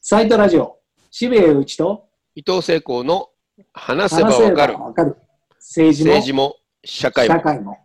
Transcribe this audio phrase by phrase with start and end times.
[0.00, 0.78] サイトラジオ、
[1.10, 3.28] 渋谷内と伊藤聖光の
[3.72, 4.66] 話せばわか
[5.04, 5.16] る。
[5.56, 7.34] 政治も政治も社会も。
[7.34, 7.76] 社会も。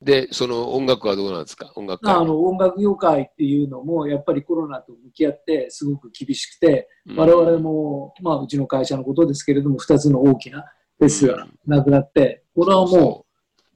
[0.00, 1.72] でその音楽はどうなんですか？
[1.74, 7.16] 音楽界あの音楽業界っていうのもやっぱりコロナと向き合ってすごく厳しくて、うん。
[7.16, 10.64] 我々も、まあ、うちの会社のことですけれども2つの大きな
[10.98, 13.26] フェスがなくなって、これはもそ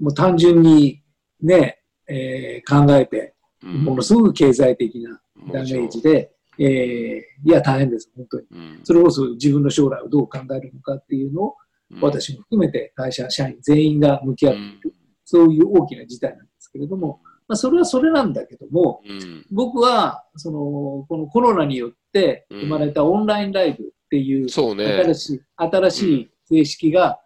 [0.00, 0.04] う。
[0.04, 1.02] もう単純に
[1.42, 3.84] ね、えー考えてううん。
[3.84, 5.20] ものすごく経済的な
[5.52, 8.46] ダメージで、えーいや大変です本当に。
[8.50, 8.80] うん。
[8.84, 11.56] それこそ自分の将来をどう考えるのかっていうのを
[11.90, 12.00] うん。
[12.02, 14.92] 私も含めて会社社員全員が向き合っている、うん。
[15.24, 19.46] そういう大きな事態なんですけれども、まあ、それはそれなんだけども、うん。
[19.50, 20.58] 僕はその
[21.08, 24.84] このコロナによって生まれたオンラインライブっていうそうね。
[24.84, 27.20] 新しい,、新しい形式が、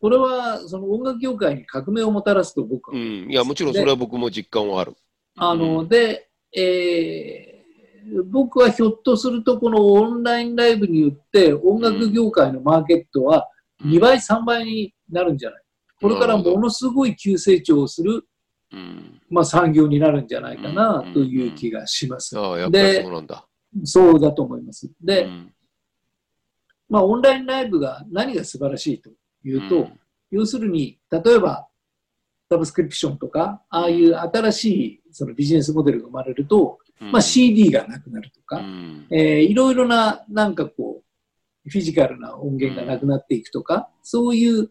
[0.00, 3.32] これはその音楽業界に革命をもたらすと僕はう思います、ん。
[3.32, 4.94] いやもちろんそれは僕も実感はある。
[5.36, 5.88] あの、うん。
[5.88, 7.58] で、えー
[8.30, 13.50] 僕はひょっとするとこのオンラインライブによって音楽業界のマーケットは
[13.84, 15.60] 2倍、3倍になるんじゃない？
[16.00, 18.24] これからものすごい急成長をする、
[18.72, 19.20] うん。
[19.28, 21.12] まあ、産業になるんじゃないかなうん。
[21.12, 22.34] という気がします。
[22.70, 23.04] で
[23.84, 24.32] そうだ。
[24.32, 24.90] と思います。
[25.02, 25.52] で、うん。
[26.88, 29.10] まあ、オンラインライブが何が素晴らしいと
[29.44, 29.90] いうと、
[30.30, 31.67] 要するに、例えば、
[32.50, 37.12] サブスクリプションとか、ああいう新しいそのビジネスモデルが生まれると、うん。
[37.12, 39.06] まあ、CD がなくなるとか、うん。
[39.10, 41.02] えーいろいろな、なんかこ
[41.66, 44.70] う、フィジカルな音源がなくなっていくとか、そういう、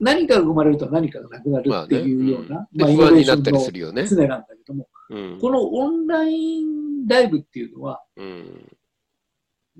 [0.00, 4.06] 何かが生まれると何かがなくなるっていうような、で不安になったりするよね。
[4.06, 5.38] 常なんだけども、うん。
[5.40, 8.77] このオンラインライブっていうのは、うん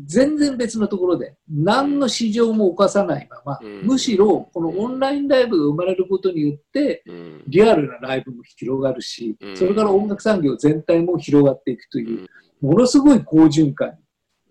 [0.04, 12.26] 全然別のところで、何の市場も犯さないまま、うんむしろこのオンラインライブが生まれることによって、うんリアルなライブも広がるしう、んそれから音楽産業全体も広がっていくとういう、ん
[12.60, 13.98] ものすごい好循環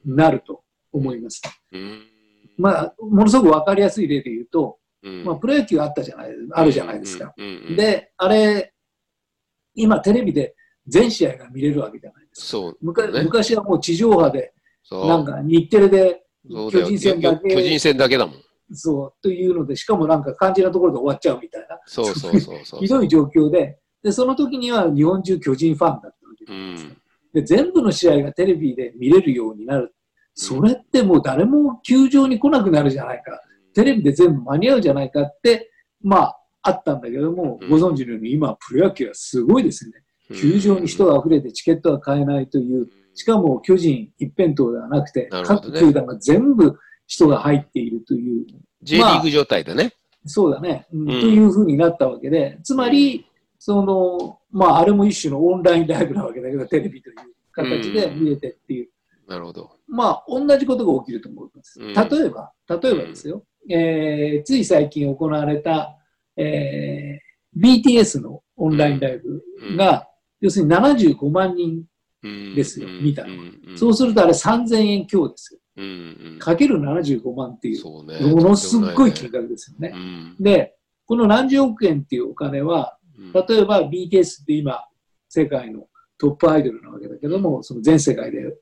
[0.06, 1.42] になると思います。
[1.72, 2.02] うん
[2.58, 7.34] まあ、ものすごくわかりやすい例で言うと、うんまあ、プロ野球あったじゃない、あるじゃないですか。。
[7.76, 8.74] で、あれ、
[9.76, 10.56] 今テレビで
[10.88, 12.58] 全試合が見れるわけじゃないですか。
[13.12, 14.54] ね昔はもう地上波で、
[14.92, 18.36] なんか日テレで巨人戦だけ巨人戦だけだもん。
[18.74, 22.80] そう、というので、しかもなんか肝心なところで終わっちゃうみたいな、そうそうそうそう。
[22.80, 26.98] ひどい状況で、で、その時には日本中巨人ファンだったわけですよん。
[27.34, 29.94] で、全部の試合がテレビで見れるようになる。
[30.34, 33.42] それってもう誰も球場に来なくなるじゃないか。
[33.74, 35.72] テレビで全部間に合うじゃないかって、
[36.02, 40.04] まあ、あったんだけども、うんご存知のように今、プロ野球はすごいですよね。
[40.36, 42.88] 球場に人が溢れてチケットが買えないという、
[43.18, 45.30] しかも巨人一辺倒ではなくて、ね。
[45.44, 48.46] 各球団が全部人が入っているという。
[48.84, 49.92] J リーグ状態だね。
[50.28, 51.12] そうだね、うん。
[51.12, 51.20] うん。
[51.20, 53.26] というふうになったわけで、つまり、
[53.58, 57.16] その、まあ、あれも一種のオンラインライブなわけだけど、テレビという
[57.54, 58.90] 形で見れてっていう、
[59.28, 59.72] なるほど。
[59.88, 61.82] まあ、同じことが起きると思います。
[61.82, 61.94] うん。
[61.94, 65.98] 例えば、例えばですよ、えーつい最近行われた、
[66.36, 67.28] えー
[67.60, 69.44] BTS のオンラインライブ
[69.76, 70.08] が、
[70.40, 71.84] 要するに75万人、うん
[72.22, 72.88] ですよ。
[73.02, 73.44] 見たのは。
[73.44, 75.60] うんそうするとあれ3000円強ですよ。
[76.40, 77.84] かける75万っていう。
[77.86, 79.90] ものすっごい金額ですよね。
[79.90, 83.32] ねで、この何十億円っていうお金は、うん。
[83.34, 84.84] 例えば BTS って今、
[85.30, 88.56] 世界のトップアイドルなわけだけども、その全世界で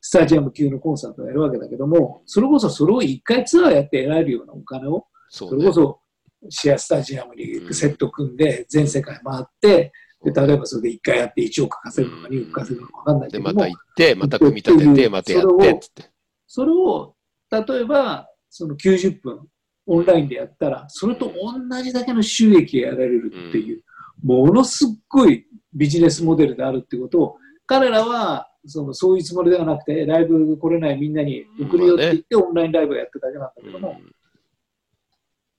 [0.00, 6.00] スタジアム級のコンサートをやるわけだけども、それこそそれを一回ツアーやって得られるようなお金を、それこそ
[6.48, 9.92] シェアスタジアムにセット組んで全世界回って、
[10.24, 13.54] で例えばそれで一回やって1億稼ぐのか2億稼ぐのか分かんないけで、ども。
[13.54, 16.10] また、行って、また組み立てて、またやって、つって。
[16.46, 17.14] それを
[17.50, 19.40] 例えばその90分
[19.86, 23.82] オンラインでやったら、それと同じだけの収益が得られるっていう、
[24.22, 27.20] ものすっごいビジネスモデルであるってこと。
[27.20, 27.36] を、
[27.66, 34.00] 彼らはそのそういうつもりではなくて、ライブ来れないみんなに送るよって言って、オンラインライブをやっただけなんだけども、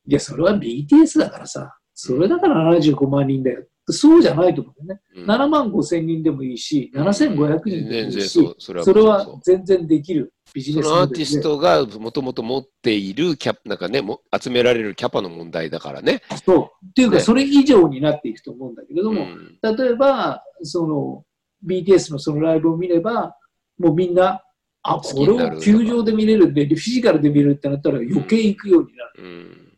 [0.07, 3.65] いや、それは BTS だからさ、それだから75万人だよ。
[3.89, 5.21] そうじゃないと思うんだよね。
[5.21, 11.41] うん7万5千人でもいいし、7500人でもいいしそ、れは全然できるビジそネスのアーティス。
[11.41, 16.21] トがもともと持っているキャなんかね、も集められるキャパの問題だからね。
[16.45, 16.85] そう。
[16.85, 21.23] っていうか、ねそれ以上になっていくと思うんだけれども、うん例えば、その、
[21.65, 23.35] BTS のそのライブを見れば、
[23.77, 24.41] もうみんな、
[24.81, 29.23] あ、これを球場で見れるんで、フィジカルで見れるってなったら余計行くようになる。
[29.23, 29.71] うん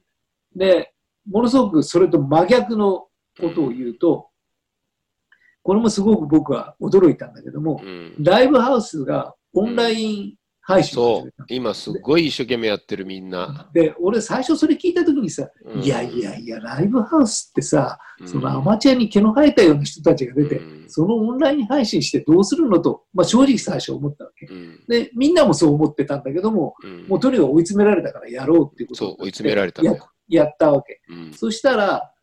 [0.58, 0.92] で、
[1.30, 3.07] ものすごくそれと真逆の
[3.40, 4.30] ことを言うと、
[5.64, 8.16] これもすごく僕は驚いたんだけども、うん。
[8.20, 11.34] ライブハウスがオンライン配信をそう。
[11.50, 13.70] 今すごい一生懸命やってるみんな。
[13.74, 15.82] で、俺最初それ聞いたときにさ、うん。
[15.82, 18.28] いやいやいや、ライブハウスってさ、うん。
[18.30, 20.90] そのアマチュアに毛の生えたような人たちが出て、うん。
[20.90, 24.46] そのオンライン配信してどうするのと、まあ、正直最初思ったわけ。
[24.46, 24.80] うん。
[24.88, 27.08] で、みんなもそう思ってたんだけども、うん。
[27.10, 29.82] もうとにかく追い詰められたからやろうっていうことそう追い詰められた
[30.30, 31.02] やったわけ。
[31.10, 31.34] うん。
[31.34, 32.14] そしたら、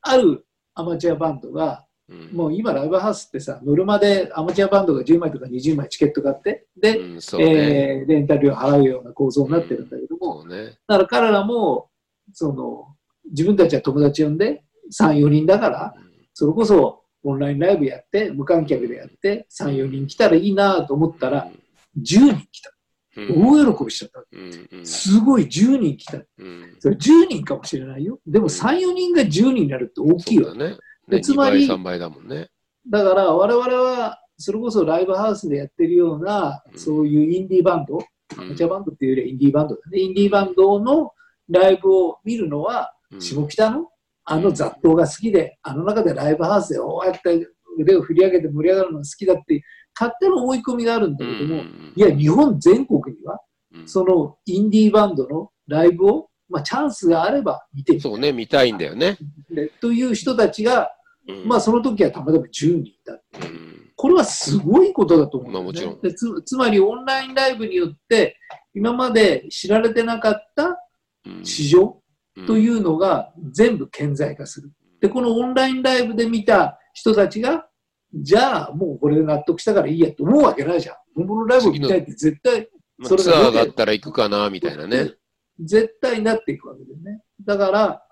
[0.00, 0.44] ある
[0.78, 7.20] アマチュアバンドが、うんもう今ライブハウスってさ、ノルマでアマチュアバンドが10枚とか20枚チケット買って、で、うんね。
[7.38, 10.78] えーレンタル料払うような構造になってるんだけども、そうね。
[10.86, 11.90] だから彼らも、
[12.32, 12.94] その、
[13.30, 15.94] 自分たちは友達呼んで、3、4人だから、
[16.32, 21.50] それこそオンラインライブやって、無観客でやって、3、4人来たらいいなと思ったら、
[21.98, 22.70] 10人来た。
[23.18, 24.24] うん、大喜びしちゃった。
[24.32, 26.18] うんうんすごい10人来た。
[26.18, 28.20] うんそれ10人かもしれないよ。
[28.26, 30.50] でも3、4人が10人になるって大きいよ。
[30.50, 30.70] そうだね。
[30.72, 30.78] ね
[31.08, 32.48] でつまり2倍、3倍だもんね。
[32.88, 38.02] だから我々は、それこそライブハウスでやってるような、うんそういうインディーバンド、うん
[38.36, 40.00] アマチュアバンドっていうよりはインディーバンドだね。
[40.00, 41.12] インディーバンドの
[41.48, 43.88] ライブを見るのは、うん下北の
[44.30, 47.48] あの雑踏が好きで、あの中でライブハウスでこうやって
[47.78, 49.62] 腕を振り上げて盛り上がるのが好きだっていう
[49.98, 51.62] 勝手な思い込みがあるんだけども、
[51.96, 53.40] いや、日本全国には、
[53.74, 53.88] うん。
[53.88, 59.18] そのインディーバンドのライブを、まあ、チャンスがあれば見てみたいそうね、見たいんだよね。
[59.50, 60.90] でという人たちが、
[61.26, 61.48] うん。
[61.48, 63.12] まあ、その時はたまたま10人いた。
[63.12, 63.16] う
[63.50, 63.92] ん。
[63.96, 65.54] これはすごいことだと思うね。
[65.54, 66.00] まあもちろん。
[66.00, 68.36] でつつまりオンラインライブによって、
[68.72, 70.78] 今まで知られてなかった
[71.26, 71.44] うん。
[71.44, 72.00] 市場
[72.36, 72.46] うん。
[72.46, 74.70] というのが全部顕在化する。
[75.00, 77.67] で、このオンラインライブで見た人たちが、
[78.14, 80.96] じゃあもうこれで納得したからいいやと思うわけないじゃん。
[81.14, 85.12] 本物のライブを見たいって絶対、まあそれがツアーがあったら行くかな、みたいなね。
[85.60, 87.22] 絶対なっていくわけだよね。
[87.44, 88.02] だから、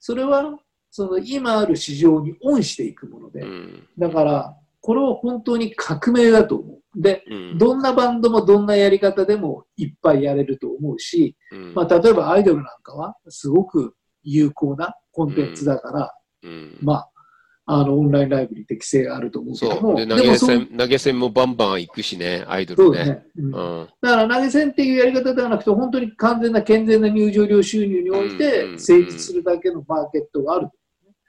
[0.00, 0.58] それは、
[0.90, 7.00] その今ある市場にオンしていくもので、うんだから、これは本当に革命だと思う。
[7.00, 17.10] で、うんどんなバンドもどんなやり方でもいっぱいやれると思うし、うんまあ、例えばアイドルなんかはすごく有効なコンテンツだから、うんまあ、
[17.68, 19.96] あの、オンラインライブに適性があると思うけども、そう。
[19.96, 22.96] で、投げ銭、投げ銭もバンバン行くしね、アイドルね。
[22.96, 23.22] そうだね。
[23.36, 30.68] うんだうんから投げ銭っていうやり方ではなくて、本当に完全な健全な入場料収入においうんて成立するだけのマーケットがある。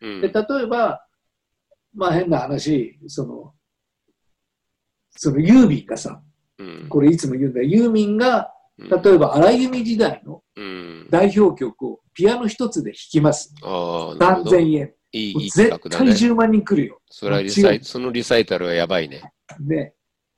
[0.01, 1.03] うんで、例えば、
[1.95, 3.53] まあ変な話、その、
[5.09, 6.21] そのユーミンがさ、
[6.59, 13.55] うんこれいつも言うんだよ、ユーミンが、うん例えば荒井由実時代のうん代表曲をピアノ一つで弾きます。
[13.63, 14.55] ああ、なるほど。
[14.59, 14.93] い3000円。
[15.11, 16.11] い、い企画だね。
[16.11, 17.01] 10万人来るよ。
[17.09, 19.31] それはリサイそのリサイタルはやばいね。
[19.59, 19.93] で、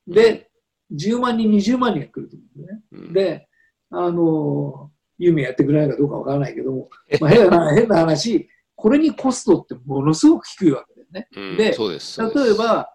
[0.08, 0.50] で、
[0.96, 2.84] 10万人、20万人が来ると思うんだよね。
[2.92, 3.48] うん、で、
[3.92, 6.90] あの、ユーミンやってくれないかどうかわからないけども、
[7.20, 11.28] まあ、変な、変な話、これにコストってものすごく低いわけだよね。
[11.36, 12.90] うんで例え、ば、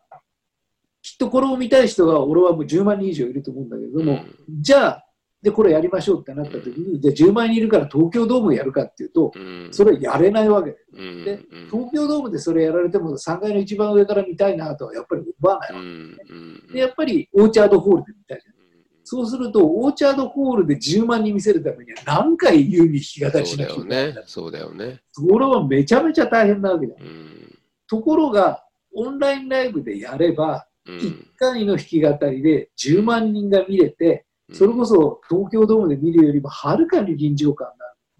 [1.02, 5.03] きっとこれを見たい人が、俺はもう10万人以上いると思うんだけども、じゃあ、
[5.44, 10.70] で、これやりましょうってなった時に、じゃあ10万人いるから東京ドームやるかっていうと、うん、それはやれないわけ。
[10.70, 15.80] で、うん、でうん東京ドームでそれやられても3階の一番上から見たいなとはやっぱり思わないわ
[16.66, 16.72] け。
[16.72, 18.54] で、やっぱりオーチャードホールで見たいじゃん。
[19.06, 25.02] そうすると、オーチャードホールで10万人見せるためには何回ユーミン弾き語りしなきゃいけないそうだよね。
[25.12, 26.94] それはめちゃめちゃ大変なわけだ。
[26.98, 27.58] うん。
[27.86, 28.64] ところが、
[28.96, 30.96] オンラインライブでやれば、うん。
[30.96, 34.24] 1回の弾き語りで10万人が見れて、
[34.54, 37.68] それこそ東京ドームで見るよりもはるかに臨場感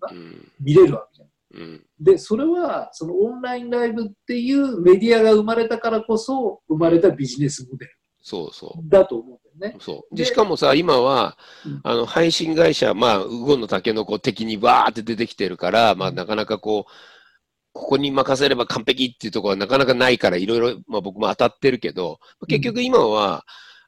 [0.01, 1.29] がうん見れるわけじゃん。
[1.63, 8.89] うんで、それは、そのオンラインライブっていうメディアが生まれたからこそ生まれたビジネスモデルそうそう。
[8.89, 9.79] だと思うんだよね。
[9.81, 10.17] そう。
[10.17, 16.93] でで、しかもさ、今はうん、あの、配信会社、まあ、ウゴのタケノコ的にわーって出てきてるから、まあ、なかなかこう、
[17.75, 23.45] ここに任せれば完璧っていうところはなかなかないから、いろいろ、まあ僕も当たってるけど、結局今は、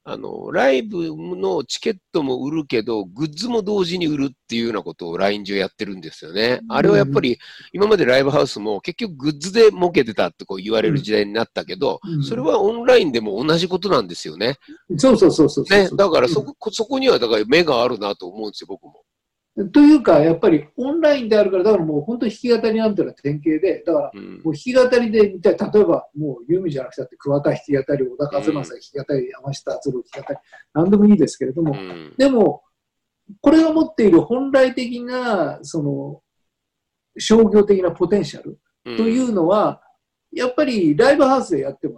[0.08, 6.60] あの、ライブのチケットも売るけど、グッズも同時に売るっていうようなことを LINE 上やってるんですよね。
[6.68, 7.38] あれはやっぱり、
[7.72, 14.58] 今までライブハウスも結局グッズで儲けてたってこう言われる時代になったけど、うんそれはオンラインでも同じことなんですよね。
[14.96, 15.88] そうそうそうそうそうね。
[15.96, 19.02] だからそこ、そこにはだから目があるなと思うんですよ、僕も。
[19.72, 24.42] というか、やっぱりオンラインであるから、だからもう本当に弾き語りなんていうのは典型で、だからうん。
[24.44, 30.38] もう弾き語りで見たい、例えばもうユーミンじゃなくて、桑田弾き語り、小田和正弾き語り、山下達郎弾き語り、
[30.74, 32.14] なんでもいいですけれども、うん。
[32.18, 32.64] でも、
[33.40, 36.22] これが持っている本来的な、その、
[37.18, 39.80] 商業的なポテンシャルうんというのは、
[40.32, 41.94] やっぱりライブハウスでやっても、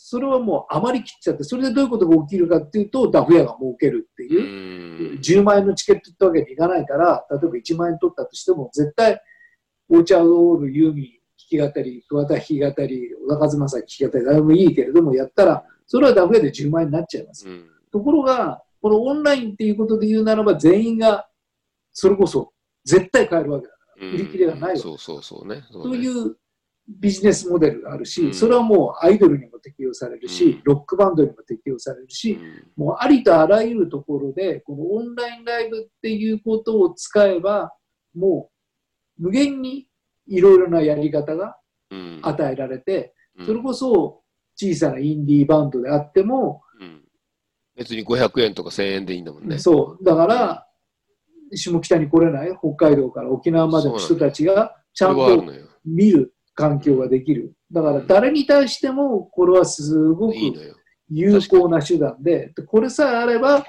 [0.00, 9.20] それはもう余りきっちゃって、それでどういうことが起きるかっていうと、ダフ屋が儲けるってういう、ん10万円のチケットってわけにいかないから、例えば1万円取ったとしても、絶対、
[9.90, 11.04] オーチャードオール、ユーミン、
[11.50, 17.48] 弾き語り、桑田弾き語り、小田和正弾き語り、誰もいいけれども、やったら、それはダフ屋で10万円になっちゃいます。
[17.48, 21.28] うんところが、このオンラインっていうことで言うならば、全員が
[21.92, 22.52] それこそ
[22.84, 24.82] 絶対買えるわけだから、売り切れがないわけだ。
[24.82, 25.62] そうそうそうね。
[25.72, 26.36] という
[26.88, 28.34] ビジネスモデルがあるし、うん。
[28.34, 30.60] それはもうアイドルにも適用されるし、うん。
[30.64, 32.38] ロックバンドにも適用されるし、
[32.76, 37.74] もうありとあらゆるところで、このオンラインライブっていうことを使えば、
[38.14, 38.50] も
[39.18, 39.88] う無限に
[40.26, 41.56] いろいろなやり方が
[41.90, 42.20] うん。
[42.22, 43.46] 与えられて、うん。
[43.46, 44.22] それこそ
[44.56, 47.04] 小さなインディーバンドであっても、うん。
[47.76, 49.58] 別に500円とか1000円でいいんだもんね。
[49.58, 50.66] そう、だから、
[51.54, 55.44] 下北に来れない北海道から沖縄までの人たちがちゃんと。
[55.84, 57.54] 見る環境ができる。
[57.70, 60.34] だから誰に対してもこれはすごく。
[61.10, 63.64] 有効な手段で、でこれさえあれば、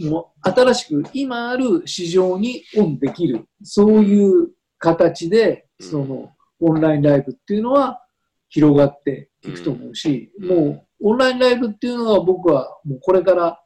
[0.00, 5.86] もう新しく今ある市場にオンできる、そういう形で、うん。
[5.86, 8.02] そのオンラインライブっていうのは
[8.48, 10.48] 広がっていくと思うし、うん。
[10.48, 13.62] もうオンラインライブっていうのは僕はもうこれから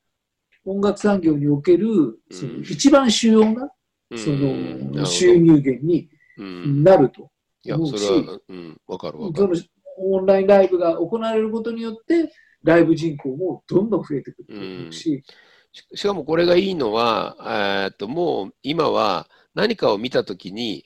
[0.66, 3.70] 音楽産業におけるその一番主要な
[4.16, 4.90] そうん。
[4.92, 6.82] の収入源にうん。
[6.84, 7.30] なると。
[7.62, 9.48] いや、それは、うん、わかるわかそる。
[9.48, 9.56] の
[9.98, 15.24] オンラインライブが行われることによって、ライブ人口もどんどん増えてくると思うし、
[15.72, 20.84] ししかもこれがいいのは、えーっともう今は何かを見たときに、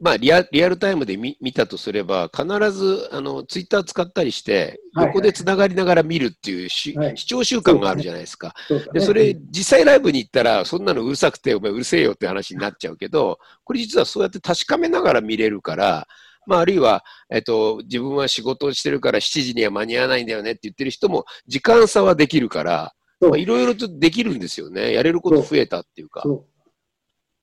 [0.00, 4.76] まあリア、リアルタイムで見見たとすれば、必ずあのツイッター使ったりして、はいはい
[5.10, 8.54] 横でつながりながら見るっていうし、はい視聴習慣があるじゃないですか。
[8.66, 16.06] そうだねで、それ、実際ライブに行ったら、そんなのうるさくて、お前うるせえよって話になっちゃうけど、これ実はそうやって確かめながら見れるから、
[16.46, 22.94] まあ、あるいは、えっと、自分は仕事をしてるから7時には間に合わないんだよねって言ってる人も、時間差はできるから、
[23.36, 24.92] いろいろとできるんですよね。
[24.92, 26.22] やれること増えたっていうか。
[26.24, 26.49] そう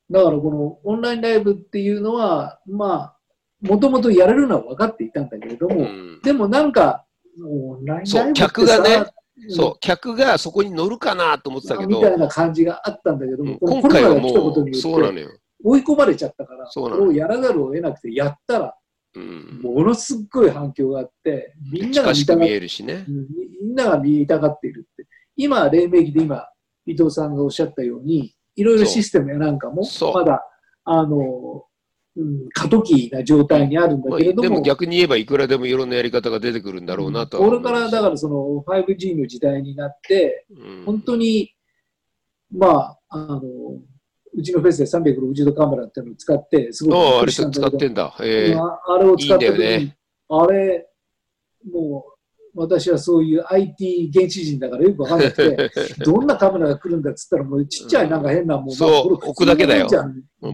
[0.10, 3.18] だからこのオンラインライブっていうのは、まあ、
[3.62, 7.06] もともとやれるのは分かっていたんだけれども、うんでもなんか、
[7.44, 8.96] オンラインライブってさそう客がね
[9.40, 15.30] うんそう、客がそこに乗るかなと思ってたけど、みたいな感じがあったんだけども、うん今回はもう、そうなのよ。
[15.64, 18.76] 追い込まれちゃったから、そうなのこれをやらざるを得なくて、やったら、
[19.16, 19.62] うん。
[19.64, 23.06] ものすっごい反響があって、みんなが見見たがっえるしね。
[23.08, 23.28] うん
[23.62, 25.08] みんなが見たがっているって。
[25.36, 26.48] 今、黎明期で今、
[26.86, 29.84] 伊藤さんがおっしゃったように、いろいろシステムやなんかも
[30.14, 30.44] まだ、
[30.84, 31.64] あの、
[32.18, 40.84] うん、過渡期な状態にあるんだまあけれども、でも逆に言えばいくらでもいろんなやり方が出てくるんだろうなとはこれからだからその 5G の時代になって、うん。
[40.86, 41.54] 本当に、
[42.52, 43.42] まあ、あの、
[44.34, 48.16] うちのフェスで360度カメラっていうのを使って、すごいびっああ、あれ使ってんだ。
[48.22, 49.98] ええああれを使った時にいいんだよね。
[50.30, 50.90] あれ、
[51.72, 52.17] もう、
[52.58, 55.72] 私はそういう IT 原始人だからよくわかんなくて、
[56.04, 59.88] どんなカメラが来るんだっつったら、もうちっちゃいなんか変なもん、そう置くだけだよ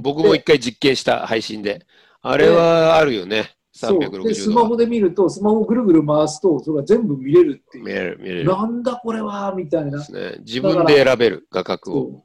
[0.02, 1.86] 僕も一回実験した配信で。
[2.22, 3.56] あれはあるよね。
[3.72, 4.64] そうで、ス360度は。
[4.64, 7.84] マホで見ると、スマホをぐるぐる回すと、それが全部見れるっていう。
[7.86, 8.46] 見れる、見れる。
[8.46, 10.36] なんだこれはみたいなね。
[10.40, 12.24] 自分で選べる画角を。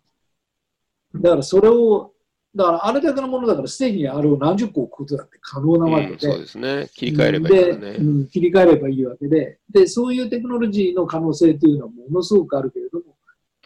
[1.15, 2.13] だからそれを、
[2.55, 6.89] だからあれだけのものだから、ステージにあれを何十個置くことだって可能なわけうん、で、そうですね。
[6.95, 7.97] 切り替えればいいね。
[7.99, 8.29] うん。
[8.29, 9.59] 切り替えればいいわけで。
[9.71, 13.05] で、そういうテクノロジーの可能性というのはものすごくあるけれども、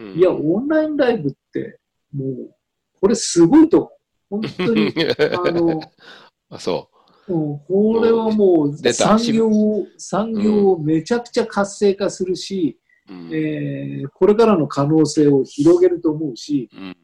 [0.00, 0.18] うん。
[0.18, 1.78] いや、オンラインライブって、
[2.14, 2.54] もう、
[3.00, 3.92] これすごいと
[4.30, 4.48] 思う。
[4.58, 4.92] 本当に、
[5.46, 5.80] あの、
[6.50, 6.88] あ、そ
[7.28, 7.34] う。
[7.34, 7.58] ん。
[7.66, 13.12] これはもう産業を、産業をめちゃくちゃ活性化するし、う。
[13.12, 13.30] うん。
[13.32, 16.96] えーこれからの可能性を広げると思うし、うん。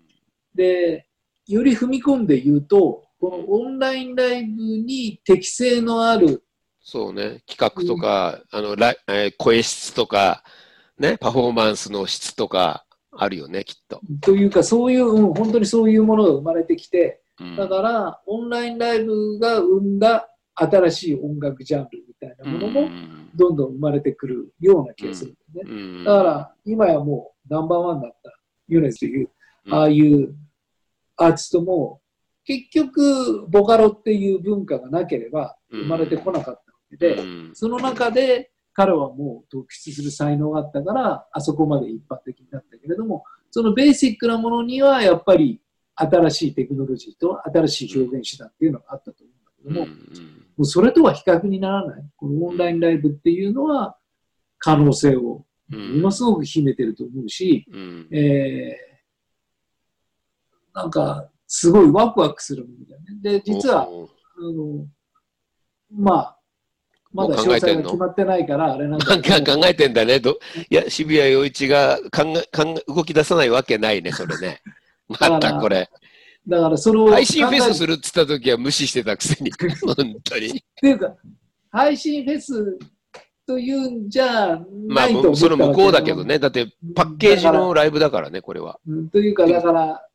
[0.55, 1.08] で、
[1.49, 6.45] より踏み込んで言うと、このオンラインライブに適性のある、
[6.81, 7.43] そうね。
[7.47, 10.43] 企画とか、あの、ライえー声質とか、
[10.99, 14.01] ね、パフォーマンスの質とか、あるよね、きっと。
[14.21, 25.75] というか、そういう、うん本当にそういうものが生まれてきて、うんだから、オンラインライブが生んだ新しい音楽ジャンルみたいなものうも、んどんどん生まれてくるような気がするんだよね。
[25.75, 28.33] うんだから、今やもうナンバーワンだった
[28.67, 29.31] ユネスという、
[29.67, 30.35] うんああいう
[31.19, 32.01] アーティストも、
[32.45, 37.51] 結局、ボカロっていう文化がなければ生まれてこなかったわけで、うん。
[37.55, 45.61] その中で彼はもう突出する才能があったから、あそこまで一般的になったけれども、そのベーシックなものにはやっぱり
[45.95, 50.21] 新しいテクノロジーと新しい表現手段っていうのがあったと思うんだけども、
[50.57, 52.05] もうそれとは比較にならない。
[52.17, 53.99] このオンラインライブっていうのは
[54.59, 55.97] 可能性をうん。
[55.97, 58.09] ものすごく秘めてると思うし、うん。
[58.11, 58.88] えー、
[60.79, 63.41] なんかすごいワクワクするものだよね。
[63.41, 64.87] で、実は、あの、
[65.93, 66.39] まあ、
[67.13, 67.91] まだ詳細が考えてんの？
[67.91, 70.21] 決まってないから、あれなんなんか考えてんだね。
[70.21, 70.39] ど
[70.71, 74.61] いや、渋谷陽一が考え考え動き出さないわけないね、それね。
[75.09, 75.89] またこれ。
[76.47, 79.51] だからそれを配信フェスるするって言った時は無視してたくせに。
[79.85, 80.47] 本当に。
[80.49, 81.13] っていうか、
[81.73, 82.79] 配信フェス
[83.47, 84.59] というんじゃ
[84.89, 86.39] まあないと思ったその向こうだけどわね。
[86.39, 88.79] だってパッケージのライブだからね、これは。
[88.87, 90.08] うんというか、だから、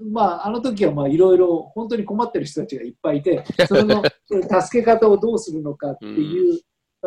[0.00, 4.02] まあ、あの時はまあいろいろ本当に困ってる人たちがいっぱいいて、それの
[4.62, 6.60] 助け方をどうするのかっていう、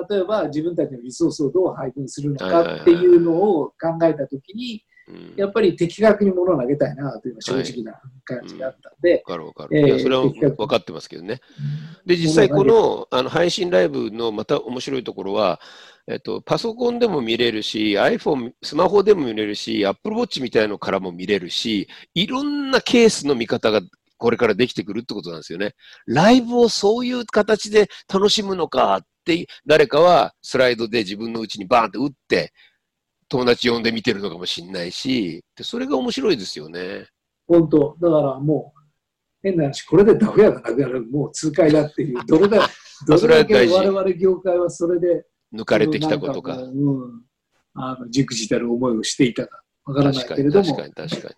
[0.10, 5.34] 例えば自分たちのリソースをどう配分するのかっていうのを考えた時に、うん。
[5.36, 9.78] やっぱり的確に物を投げたいなというのは正直な感じがあったんで、わかるわかる。
[9.78, 11.42] えーいや、それは分かってますけどね。
[12.06, 15.60] で、実際このあの配信ライブのまた面白いところは、
[16.08, 23.82] えっと、パソコンでも見れるし、iPhone、スマホでも見れるし、Apple Watch みたいのからも見れるし、いろんなケースの見方が
[24.18, 25.76] これからできてくるってことなんですよね。
[26.06, 32.54] ライブをそういう形で楽しむのかって、誰かはスライドで自分のうちにバーンって打って、
[33.30, 37.08] 友達呼んで見てるのかもしれないし、でそれが面白いですよね。
[37.48, 38.80] 本当、だからもう、
[39.42, 42.70] 変な話、これでダフ屋がなくなる、もう痛快だっていう、どれだ
[43.08, 46.58] ど それれだけ我々業界はそれで、抜かれてきたことか。
[46.58, 47.22] ううん、
[47.74, 51.30] あの、じくじたる思いをしていたかわからないけれども確か、に、確か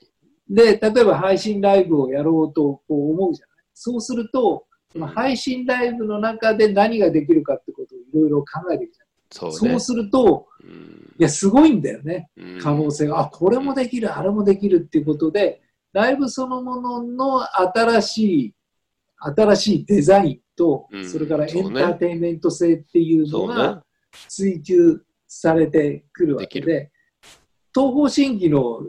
[0.50, 0.56] に。
[0.56, 3.56] で、例えば配信ライブをやろうとこう思うじゃない。
[3.74, 9.70] そうすると、その配信ライブの中で何ができるかってことをいろいろ考えていくじゃそうね。
[9.70, 9.80] ない。
[9.80, 12.30] そうすると、うんいや、すごいんだよね。
[12.38, 13.20] うん可能性が。
[13.20, 15.62] あ、これもできる、あれもできるっていうことで、
[15.94, 17.42] ライブそのものの
[17.74, 18.56] 新しい、
[19.18, 23.85] 新しいデザインとう、んそれからエンターテインメント性っていうのが。
[24.28, 26.92] 追求されてくるわけでで、
[27.74, 28.82] 東方神起の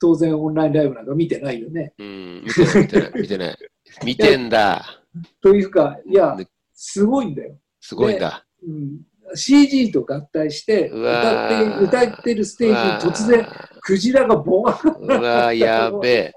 [0.00, 1.94] 当然オンラインライブなんか見てないよね。
[1.98, 3.58] うん、見てない、見てない、
[4.04, 4.84] 見てんだ。
[5.40, 7.58] というか、いやで、すごいんだよ。
[7.80, 8.44] すごいんだ。
[8.62, 9.00] うん、
[9.34, 13.46] CG と合体してう歌わって、ー歌ってるステージに突然、
[13.80, 16.32] クジラがボワンうわーやべえ。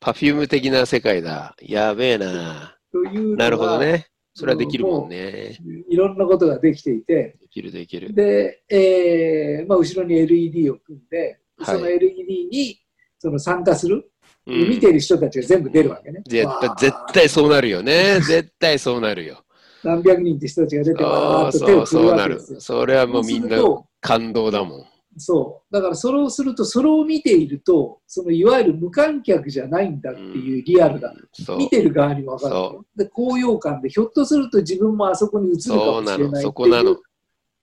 [0.00, 1.54] パフューム的な世界だ。
[1.60, 2.76] やべえな。
[2.92, 4.06] というなるほどね。
[4.34, 5.56] それはできるもんね。
[5.88, 8.12] いろんなことができていて、できる、できる。
[8.12, 12.80] で、えーまあ、後ろに LED を組んで、はいその LED に
[13.16, 14.10] その参加する、
[14.46, 16.20] うん見ている人たちが全部出るわけね。
[16.26, 18.20] 絶対絶対そうなるよね。
[18.26, 19.42] 絶対そうなるよ。
[19.84, 22.60] 何百人って人たちが出て、わーそうそう、っと手を振るそうなるわけですよ。。
[22.60, 23.58] それはもうみんな
[24.00, 24.86] 感動だもん。
[25.16, 25.74] そう。
[25.74, 31.58] だからそれをすると、それを見ていると、そのいわゆる無観客じゃないんだっていうリアルが、そう。
[31.58, 33.04] 見てる側にも分かる。
[33.04, 37.02] で、高揚感で、ひょっとすると自分もあそこに映るかもしれないっていう、。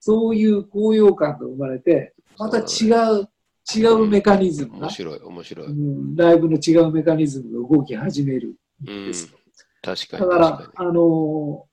[0.00, 2.88] そういう高揚感が生まれて、また違
[3.20, 3.28] う、
[3.74, 5.66] 違うメカニズムが面、白い、面白い。
[5.66, 9.38] ううんん、ライブの違うメカニズムが動き始めるんんですよ。
[9.82, 11.72] 確かに、だからあのー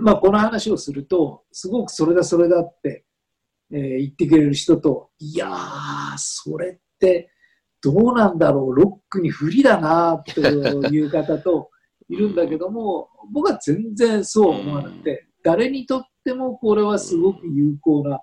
[0.00, 3.04] まあ、この話をすると、すごくそれだ、それだって、
[3.72, 7.30] えー言ってくれる人と、いやー、それって
[7.82, 11.70] どうなんだろう、ロックに不利だなという方と
[12.08, 18.20] いるんだけども、僕は全然そうは思わなくて、誰にとってもこれはすごく有効な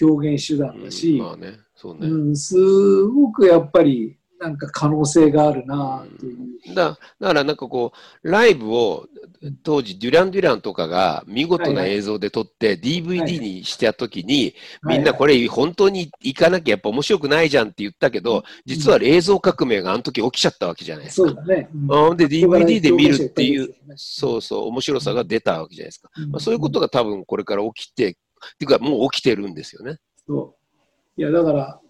[0.00, 0.84] 表現手段に。
[0.84, 2.08] だし、うんまあね、そうね。
[2.08, 6.74] うん、すごくやっぱりなんか可能性があるなという。
[6.74, 9.06] だだからなんかこう、ライブを
[9.62, 21.28] 当時デュラン・デュランとかが見事な映像で撮って DVD にしたときに、みんなこれ本当に行かなきゃやっぱ面白くないじゃんって言ったけど、実は映像革命があの時起きちゃったわけじゃないですか。
[21.28, 21.68] そうだね。
[21.72, 26.10] うんうんで DVD で見るっていう、うそうそう、面白さが出たわけじゃないですか。
[26.20, 28.12] んまあ、そういうことが多分これから起きて、っ
[28.58, 29.98] ていうかもう起きてるんですよね。
[30.26, 30.56] そ
[31.16, 31.81] ういやだから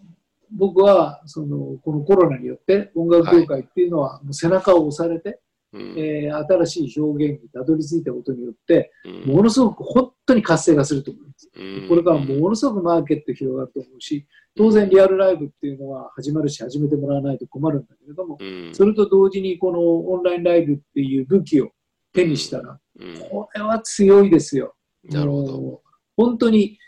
[0.57, 5.41] 僕はそのこのコロナによって音楽業界っていうのはもう背中を押されて、
[5.73, 5.95] うん。
[5.97, 9.35] えー新しい表現にたどり着いたことによってうん。
[9.35, 11.51] ものすごく本当に活性化すると思います。
[11.55, 11.89] うん。
[11.89, 18.71] これからものすごくマーケット広がると思うし当然リアルライブっていうのは始まるし始めてもらわないと困るんだけれどもうん。
[18.75, 21.71] それと同時にこのオンラインライブっていう武器を
[22.13, 23.19] 手にしたらうん。
[23.31, 24.75] これは強いですよ。
[25.05, 25.83] なるほど。
[26.17, 26.79] 本当に、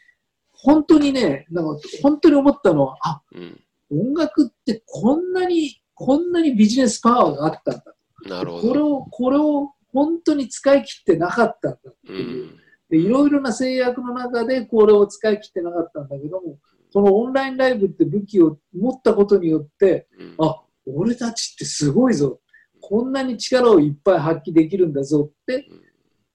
[0.65, 7.85] 本当にね、なんか本当に思ったのは、あ、うん音楽ってこんなに、こんなにビジネスパワーがあったんだ。
[8.27, 8.69] なるほど。
[8.69, 12.47] これを、これを本当に使い切ってなかったんだってういう。
[12.47, 16.59] んでいろいろな制約の中でこれを使い切ってなかったんだけども、
[16.93, 22.41] このオンラインライブって武器を持ったことによって、うんあ、俺たちってすごいぞ。
[22.81, 25.67] こんなに力をいっぱい発揮できるんだぞって、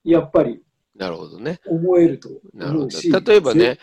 [0.04, 0.62] やっぱり
[1.00, 1.60] なるほどね。
[1.65, 2.88] 思えるとなるほ。
[2.88, 3.20] ど。
[3.22, 3.78] 例えばね、うん、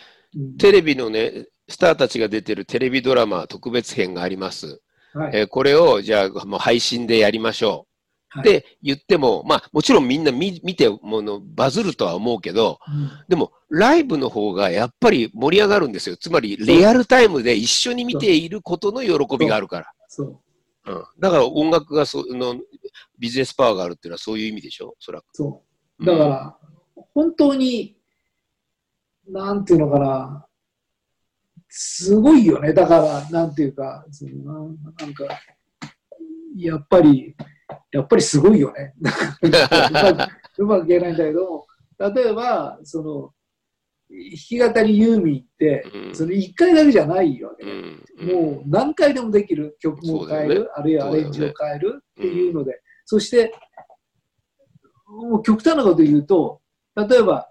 [0.59, 4.81] テレビのね、スターたちが出てるテレビドラマ特別編があります。
[5.13, 7.87] はいえーこれをじゃあもう配信でやりましょ
[8.35, 8.39] う。
[8.39, 16.17] はいって言っても、まあもちろんみんな見見てものバズるとは思うけど、うんでもライブの方がやっぱり盛り上がるんですよ。
[16.17, 19.93] つまりリアルタイムで一緒に見ていることの喜びがあるから。
[20.09, 20.41] そう、
[20.87, 22.57] うん、だから音楽がその
[23.19, 25.25] ビジネスパワーがあるっていうのはそういう意味でしょ、そらく。
[25.33, 25.63] そ
[25.99, 26.05] う。
[26.05, 26.57] だから、
[27.15, 27.96] 本当に、
[29.29, 30.47] なんていうのかな、
[31.69, 32.73] すごいよね。
[32.73, 35.25] だから、なんていうか、そのなんか、
[36.57, 37.35] やっぱり、
[37.91, 38.95] やっぱりすごいよね。
[40.59, 41.67] うまく言えないんだけども、
[41.99, 43.33] 例えば、その、
[44.09, 46.15] 弾き語りユーミンって、うん。
[46.15, 47.65] その1回だけじゃないわけ。
[47.65, 48.33] うね。
[48.33, 48.43] ん。
[48.43, 53.53] もう何回でもできる曲も変える、ねあるいはアレンジを変えるっていうので、そして、
[55.09, 56.61] もう極端なこと言うと、
[56.97, 57.49] 例えば、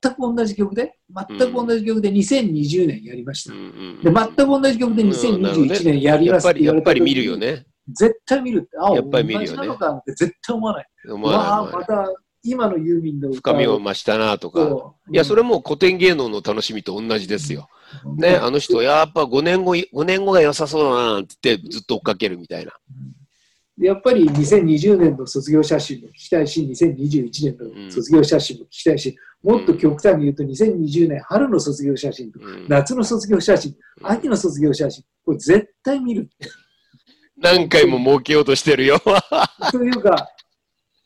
[0.00, 0.94] 全く同じ曲で、
[1.28, 3.54] 全く同じ曲で2020年やりました。
[3.54, 7.66] で、全く同じ曲で2021年やりますって言われた時やっぱり見るよね。
[7.88, 10.86] 絶対見るって、あ、やっぱり見るよねなのかって絶対思わない。
[11.10, 12.08] 思わないまた
[12.44, 14.60] 今のユーミンの歌深みを増したなとか。
[14.60, 17.68] そういや、それも古典芸能の楽しみと同じですよ。
[18.16, 22.72] ね、あの人、やっぱ5年後、5年後が良さそうだなって言ってずっと追っかけるみたいな。
[23.82, 32.66] でやっぱり2020年の卒業写真も聞きたいし、2021年の卒業写真も聞きたいし、もっと極端に言うと2020年春の卒業写真とうん。
[32.68, 34.12] 夏の卒業写真、うん。
[34.12, 36.30] 秋の卒業写真、これ絶対見る。
[37.36, 39.00] 何回も儲けようとしてるよ。
[39.72, 40.28] というか、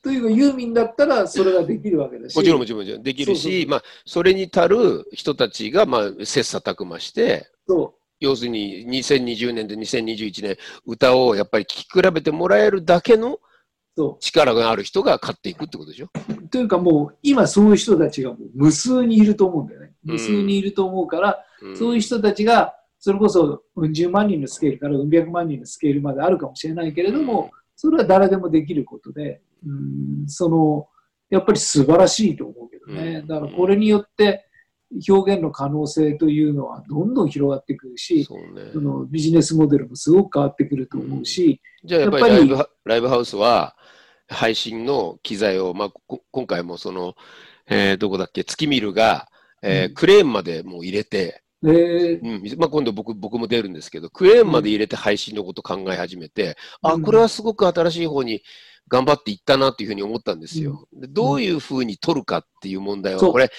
[0.03, 3.03] というかユーミンだったらそれができるわけだし、もちろんもちろんもちろん。
[3.03, 13.39] できるそうそうし、まあ、それに足る人たちが、まあ、切磋琢磨して、そ要するに2020年と2021年、歌をやっぱり聴き比べてもらえるだけの
[14.21, 16.09] 力がある人が勝っていくってことでしょ？
[16.29, 16.49] う。
[16.49, 19.87] というかもう今そういう人たちがもう無数にいると思うんだよね。
[20.05, 29.73] うん無数にいると思うから、うんそういう人たちが、それこそ、うん十万人のスケールからうん百万人のスケールまであるかもしれないけれども、それは誰でもできることで、う
[30.25, 30.87] ん、その、
[31.29, 33.17] やっぱり素晴らしいと思うけどね。
[33.17, 34.47] うんだからこれによって
[35.09, 38.71] 表現の可能性というのはどんどん広がってくるし、そうね。
[38.73, 42.49] そのビジネスモデルもすごく変わってくると思うし、じゃあやっぱり
[42.85, 43.77] ライブハウスは
[44.29, 47.15] 配信の機材を、まあ、こ今回もその、
[47.69, 49.29] えーどこだっけ、月見るが、
[49.63, 49.95] えーうん。
[49.95, 58.43] クレーンまでもう入れて、でうんまあ、今度僕僕も出るんですけど、クレーンまで入れて配信のこと考え始めて、あ、うんこれはすごく新しい方に
[58.89, 60.87] 頑張っていったなっていうふうに思ったんですよ。
[60.93, 63.51] でどういうふうに撮るかっていう問題は、これ、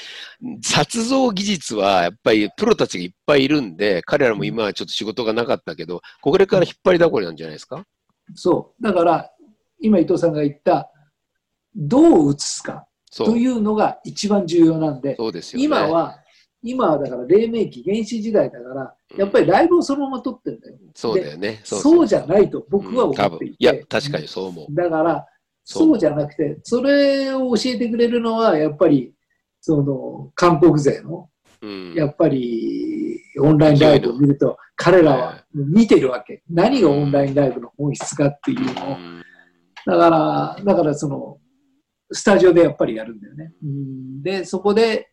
[0.62, 7.84] 撮像技術はやっぱりプロたちがいっぱいいるんで、彼らも今はちょっと仕事がなかったけど、これから引っ張りだこりなんじゃないですか？
[8.36, 8.84] そう。
[8.84, 9.30] だから、
[9.82, 10.90] 今伊藤さんが言った、
[11.76, 12.88] どう映すか。
[13.16, 15.66] というのが一番重要なんで、そうですよね。
[15.66, 16.20] 今は、
[16.70, 20.76] 今はだから黎明期、原始時代だから、うんやっぱりライブをそのまま撮ってるんだよ。
[20.94, 21.62] そうだよね。
[21.64, 23.56] そうじゃないと僕は思っていて。
[23.58, 24.76] いや、確かにそう思う。
[24.76, 25.26] だから、
[25.64, 29.14] そうじゃなくて、それを教えてくれるのは、やっぱり、
[29.62, 31.30] その、韓国勢の、
[31.62, 36.44] うんやっぱり、オンラインライブを見ると、彼らは見てるわけ。
[36.50, 38.96] 何がオンラインライブの本質かっていうのを。
[38.96, 39.24] うん
[39.86, 41.38] だから、だからその、
[42.12, 43.54] スタジオでやっぱりやるんだよね。
[43.64, 45.10] うんで、そこで、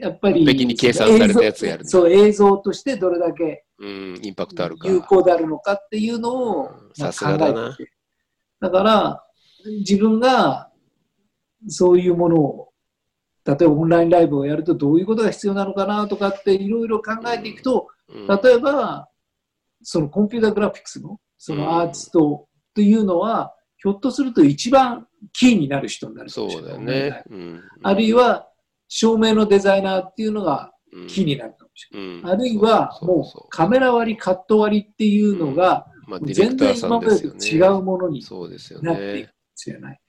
[0.00, 1.90] やっぱり、に計算されたやつやるんだ。
[1.90, 4.88] そう、映像としてどれだけうん、インパクトあるか。
[4.88, 7.76] 有効であるのかっていうのを、さすがだな。
[8.60, 9.24] だから、
[9.78, 10.70] 自分が
[11.68, 12.72] そういうものを、
[13.44, 18.26] 例えばオンラインライブをやるとどういうことが必要なのかなとかっていろいろ考えていくと、うん。
[18.26, 19.08] 例えば、
[19.82, 27.22] そのコンピューターグラフィックスのそのアーティストというのは、ひょっとすると一番キーになる人になるかそうだよね。
[27.30, 27.62] うん。
[27.82, 28.49] あるい、は、
[28.90, 32.32] 照明のデザイナーっていうのがうんキーになるかもしれうんない。
[32.32, 35.86] あるいは、もうカメラ割り、カット割りっていうのが、
[36.24, 39.32] 全然今まんでと違うものにそうですよなっていくかね。
[39.32, 40.00] もしれない。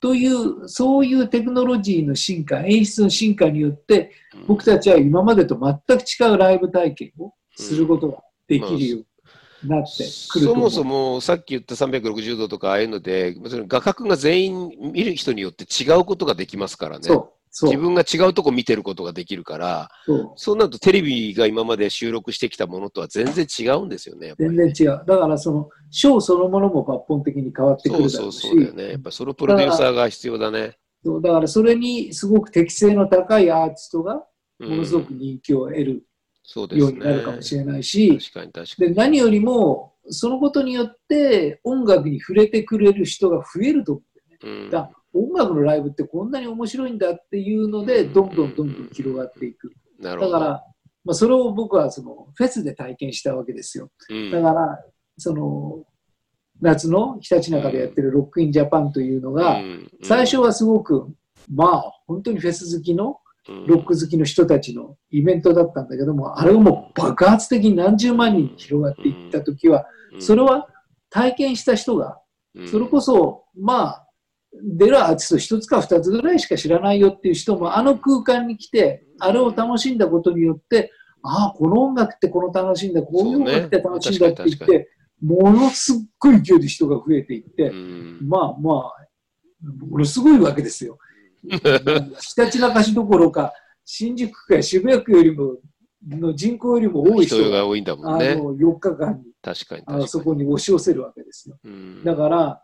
[0.00, 4.12] という、そういうテクノロジーの進化、演出の進化によって、
[4.46, 10.70] 僕たちは今までと全く違うライブ体験をすることができるようになってくると思う。
[10.70, 13.34] そもそもさっき言った360度とかああいうので、
[13.66, 17.02] 画角が全員見る人によって違うことができますからね。
[17.02, 17.34] そ
[17.66, 20.32] 自分が違うとこ見てることができるから、そう。
[20.36, 24.28] そうなるとテレビが今まで収録してきたものとは全然違うんですよね。
[24.28, 25.04] ね全然違う。
[25.06, 28.92] だからその、ショーそのものも抜本的に変わってくそうそうるだろうし、そうだよね。
[28.92, 30.76] やっぱそのプロデューサーが必要だね。
[31.04, 34.22] そうだからそれにすごく適性の高いアーティストが
[34.58, 36.02] うんものすごく人気を得る
[36.42, 36.82] そうですね。
[36.82, 38.88] ようになるかもしれないし、確かに確かに。
[38.88, 44.02] で何よりもそのことによって音楽に触れてくれる人が増えると思
[44.42, 44.64] うんだよね。
[44.64, 49.72] うんだ音楽のライブってこんなに面白いんだっていうので、どんどんどんどん広がっていく。
[50.00, 50.64] だから、
[51.04, 53.90] まあ、それを僕はそのフェスで体験したわけですよ。
[54.10, 54.30] うん。
[54.30, 54.84] だから、
[55.16, 55.84] その
[56.60, 59.90] 夏のひたちなかでやってるロックインジャパンというのが、うん。
[60.02, 61.08] 最初はすごく、
[61.52, 63.18] まあ、本当にフェス好きの、
[63.48, 63.66] うん。
[63.66, 69.86] ロック好きの人たちのイベントだったんだけども、あれがもう爆発的に何十万人に広がっていったときは、
[70.18, 70.68] それは
[71.10, 72.20] 体験した人が、
[72.66, 74.07] それこそ、まあ、
[74.52, 84.90] 出るアーティスト一つか二つぐらいしか知らないよっていう人も、あの空間に来て、あれを楽しんだことによって、ああ、この音楽ってこの楽しんだ、こういう音楽って楽しんだって言って、
[85.22, 89.06] ものすっごい勢いで人が増えていって、うんまあまあ、
[89.90, 90.98] ものすごいわけですよ。
[91.48, 93.52] ひたちなか市どころか、
[93.84, 95.56] 新宿区や渋谷区よりも、
[96.08, 98.30] の人口よりも多い人が、多いんだもんね。
[98.30, 100.20] あの4日間に確かにあのそ。
[100.20, 101.58] こに押し寄せるわけですよ。
[101.64, 102.62] うんだから、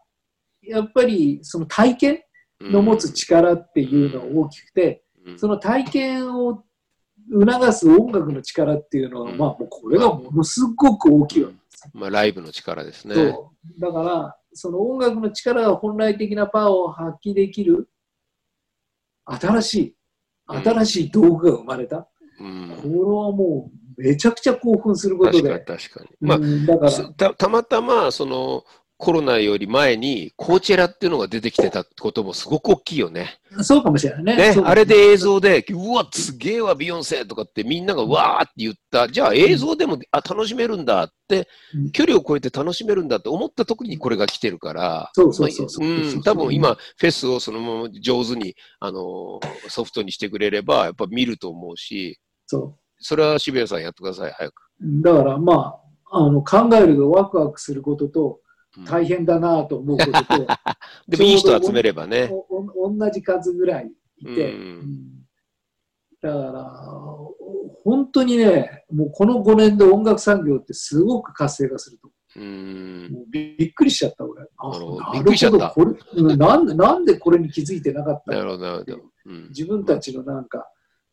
[0.66, 2.22] やっぱりその体験
[2.60, 6.64] の持つ力っていうのが大きくて、うんその体験を
[7.32, 11.90] 促す音楽の力っていうのは、うんまあもうこれがものすごく大きいわけですよ。
[11.94, 13.34] まあ、ライブの力ですね。
[13.78, 17.88] だから、その音楽の力が本来的なパワーを発揮できる
[19.24, 19.96] 新しい、
[20.46, 22.08] 新しい道具が生まれた。
[22.38, 25.60] うんこれはもうめちゃくちゃ興奮すること確かにで。
[25.64, 26.10] 確かに。
[26.20, 28.64] まあうんだから、すたたまたまその
[29.04, 33.38] コロナより前にコーチェラっていうのが出てきてたこともすごく大きいよね。
[33.60, 34.54] そうかもしれないね。
[34.54, 46.22] ねあれで映像で、うわ、すげえわ、ビヨンセとかってみんながわーって言った、じゃあ映像でもあ楽しめるんだってうん、距離を超えて楽しめるんだって思った時にこれが来てるから、そうそうそうそう。
[46.22, 54.54] 多分今、フェスをそのまま上手に、あのーソフトにしてくれれば、やっぱ見ると思うし、そそれは渋谷さんやってください、早く。
[54.80, 55.02] う。
[55.02, 55.78] だからま
[56.10, 58.43] あ、あの考えるとワクワクすることと、うん
[58.86, 60.46] 大変だなと思うことと、
[61.08, 62.30] でもいい人集めればね。
[62.50, 64.60] 同じ数ぐらいいて、うん。
[64.60, 65.14] うん
[66.24, 66.72] だから、
[67.84, 72.08] 本当にね、もうこの5年で音楽産業ってすごく活性化すると。
[72.36, 73.26] うん。
[73.30, 74.42] びびっくりしちゃった、俺。
[74.56, 75.00] あなるほど。
[75.02, 75.68] なびっくりしちゃった。
[75.68, 78.38] これうんなんでなんでこれに気づいてなかったの？
[78.38, 79.00] なるほど、なるほど。
[79.26, 79.48] うん。
[79.48, 80.66] 自分たちのなんか、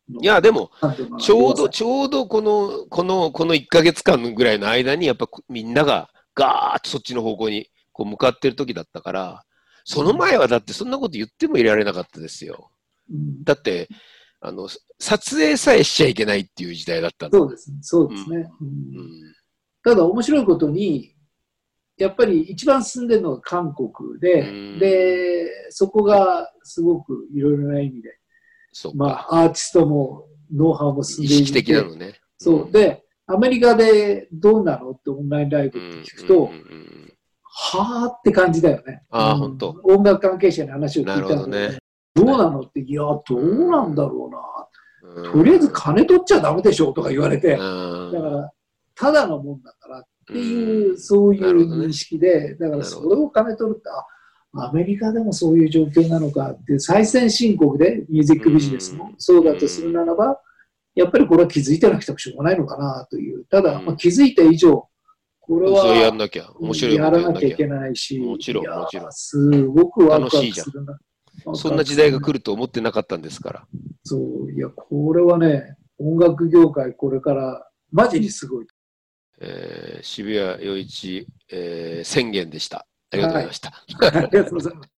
[0.08, 0.70] いや、でも、
[1.18, 9.42] ちょうど、ちょうどこの、この、この1ヶ月間ぐらいの間に、やっぱみんながガーッとそっちの方向にこう向かってる時だったから、
[9.84, 12.70] その前はだってそんなこと言ってもいられなかったですよ。
[13.10, 13.88] うんだって、
[14.40, 14.68] あの、
[14.98, 17.28] 撮影さえしちゃいけないっていう時代だった。
[17.32, 18.50] そうですね、そうですね。
[18.60, 19.34] うんうん
[19.84, 21.16] ただ面白いことに、
[21.96, 28.16] やっぱり一番進んでるのが韓国で、うんで、そこがすごくいろいろな意味で、
[28.94, 29.26] まか。
[29.30, 32.14] あ、アーティストもノウハウも進意んでいる識的なのね。
[32.38, 32.70] そう。
[32.70, 36.50] で、アメリカでどうなのってオンラインライブって聞くと、
[37.44, 39.02] はーって感じだよね。
[39.10, 39.38] あーうん。
[39.40, 41.78] ほんと音楽関係者に話を聞いたなるほどね。
[42.14, 44.30] どうなのって、いや、どうなんだろ
[45.04, 45.24] うな。
[45.24, 45.32] うん。
[45.32, 48.12] とりあえず金取っちゃダメでしょとか言われて、うん。
[48.12, 48.52] だから、
[48.94, 54.06] ただのもんだからっていう、うんそういう認識で、だからそれを金取るって、あ
[54.68, 59.14] アメリカでもそういう状況なのかって最先進国でミュージックビジネスもうん。
[59.18, 60.40] そうだとするならば、
[60.94, 63.44] やっぱりこれは気づいてなくてもしょうがないのかなという。
[63.46, 64.88] ただ、うんまあ、気づいた以上、
[65.40, 66.50] これはなきゃ。
[66.60, 67.66] 面白いもやらなきゃいけ。
[67.66, 70.98] ないし、もちろんもちろんすごくワクワクするな。
[71.54, 72.34] そんな時代が来る。
[72.34, 73.66] ると思ってなかったんですから。
[74.04, 78.66] そう、いや、これはね、音楽業界これから、マジにすごい。
[79.40, 82.86] えー渋谷陽一、えー宣言でした。
[83.10, 83.68] ありがとうございました。
[83.68, 84.91] ありがとうございます。